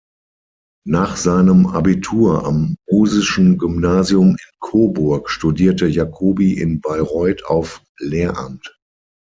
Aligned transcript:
Nach 0.87 1.15
seinem 1.15 1.67
Abitur 1.67 2.43
am 2.47 2.75
Musischen 2.89 3.59
Gymnasium 3.59 4.29
in 4.29 4.37
Coburg 4.59 5.29
studierte 5.29 5.85
Jacobi 5.85 6.59
in 6.59 6.81
Bayreuth 6.81 7.45
auf 7.45 7.83
Lehramt. 7.99 8.75